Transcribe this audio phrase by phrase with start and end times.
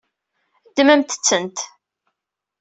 [0.67, 1.57] Ddmemt-tent.